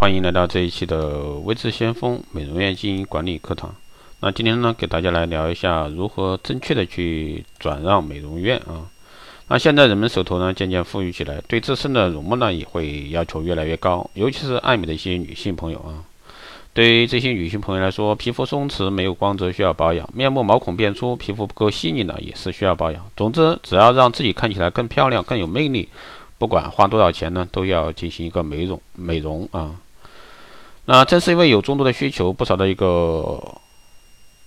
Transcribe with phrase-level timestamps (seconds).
[0.00, 3.74] 欢迎来到这一期的微智先锋美容院经营管理课堂。
[4.20, 8.88] 那今天呢，给大家来聊一下如何正确的去转让美容院啊。
[9.48, 16.02] 那现在人们手头呢渐渐富裕起来，对自身的容貌呢也会要求越来越高，尤其是爱美的一些女性朋友啊。
[16.72, 23.04] 对于这些女性朋友来说，皮肤松弛没有光泽需要保养，面部毛孔变粗，皮肤不够细腻呢也是需要保养。
[23.14, 25.90] 总之，只要让自己看起来更漂亮、更有魅力。
[26.38, 29.76] 不管花多少钱呢，都要进行一个美容美容啊。
[30.92, 33.40] 那正是因为有众多的需求，不少的一个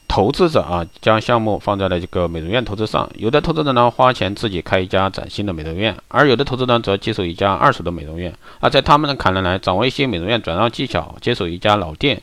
[0.09, 3.09] 投资者啊，将项目放在了这个美容院投资上。
[3.15, 8.35] 有的投资者呢，花钱自己开一家崭新的美容院，而有的投资者则接手一家二手的美容院。
[8.59, 12.21] 而在他们的看来，掌握一些美容院转让技巧，接手一家老店。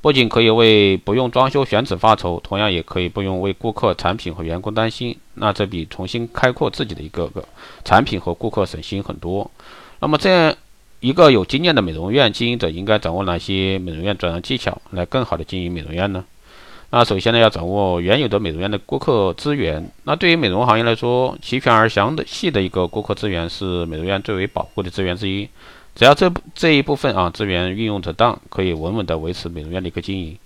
[0.00, 5.14] 不仅可以为不用装修选址发愁，同样也可以不用为顾客、产品和员工担心。
[5.34, 7.44] 那这比重新开阔自己的一个个
[7.84, 9.50] 产品和顾客省心很多。
[10.00, 10.54] 那么，这样
[11.00, 16.24] 一个有经验的美容院经营者应该掌握哪些美容院转让技巧，来更好的经营美容院呢？
[16.90, 19.88] 那首先呢，要掌握原有的美容院的顾客资源。
[20.04, 25.48] 那对于美容行业来说，齐全而详的细的一个顾客资源是美容院最为宝贵的资源之一。
[25.94, 30.36] 只要这这一部分啊资源运用得当，可以稳稳的维持美容院的一个经营。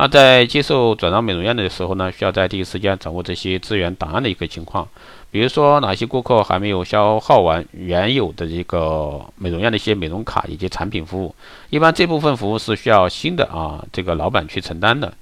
[0.00, 4.88] 那在接受转让美容院的时候呢，需要在第一时间掌握这些资源档案的一个情况。
[5.30, 11.34] 比如说哪些顾客还没有消耗完原有的这个美容院的一些美容卡以及产品服务，
[11.68, 15.12] 一般这部分服务是需要新的啊这个老板去承担的。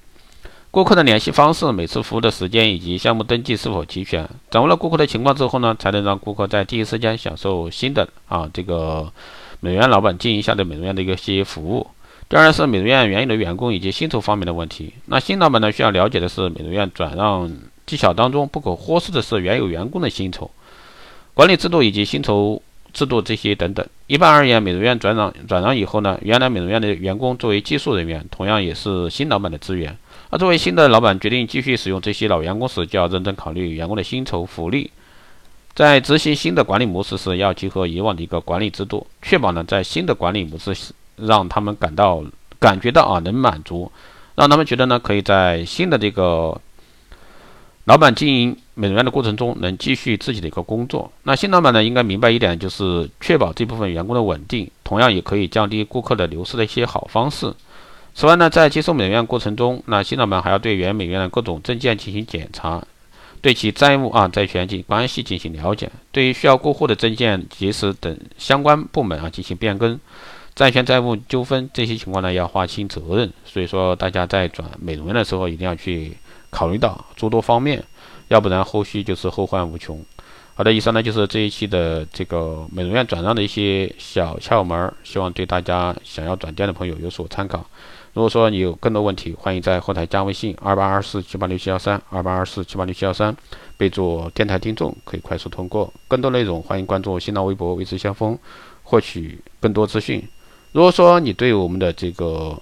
[0.70, 9.12] 顾客的联系方式、每次服务的时间以及项目登记是否齐全，掌握了顾客的情况之后呢，才能让顾客在第一时间享受新的啊这个。
[9.60, 11.84] 美容院老板经营下的美容院的一个些服务。
[12.28, 14.92] 第二是美容院原有的员工以及薪酬方面的问题。
[15.06, 17.50] 那新老板呢需要了解的是美容院转让
[17.86, 20.50] 技巧当中不可忽视的是原有员工的薪酬
[21.32, 22.60] 管理制度以及薪酬
[22.92, 23.86] 制度这些等等。
[24.06, 29.96] 一般而言，美容院转让转让以后呢，原来美容院的员工作为技术人员，同样也是新老板的资源。
[30.30, 34.90] 而作为新的老板决定继续使用这些老员工时，就要认真考虑员工的薪酬福利。
[35.74, 40.74] 在执行新的管理模式时，要结合以往的一个管理制度，确保呢在新的管理模式
[41.20, 42.22] 让他们感到
[42.58, 43.90] 感觉到啊能满足，
[44.34, 46.60] 让他们觉得呢可以在新的这个
[47.84, 51.10] 老板经营美容院的过程中能继续自己的一个工作。
[51.22, 57.52] 那新老板呢应该明白一点，就是确保这部分员工的稳定，同样也可以降低顾客的流失的一些好方式。
[58.14, 62.84] 此外呢，在接受美容院过程中，那新老板还要对原美容院的各种证件进行检查。
[63.40, 69.98] 对其债务啊、债权及关系进行了解，对于需要过户的证件、及时等相关部门啊进行变更，
[70.58, 73.32] 债权债务纠纷这些情况呢要划清责任。
[73.44, 76.16] 所以说，大家在转美容院的时候一定要去
[76.50, 77.80] 考虑到诸多方面，
[78.26, 80.04] 要不然后续就是后患无穷。
[80.56, 87.64] 好的，以上呢就是这一期的这个美容院转让的一些小窍门，希望对大家想要转店的朋友有所参考。
[88.12, 93.32] 如果说你有更多问题，欢迎在后台加微信二八二四七八六七幺三二八二四七八六七幺三，
[93.76, 95.92] 备注电台听众，可以快速通过。
[96.08, 98.36] 更多内容，欢迎关注新浪微博“维持先锋”，
[98.82, 100.20] 获取更多资讯。
[100.72, 102.56] 如果说你对我们的这个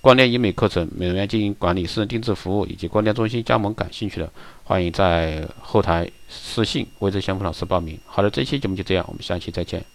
[0.00, 4.30] 光电医美课程、美容院经营管理、私人定制服务以及光电中心加盟感兴趣的，
[4.64, 7.98] 欢迎在后台私信“微之先锋”老师报名。
[8.06, 9.93] 好的，这期节目就这样，我们下期再见。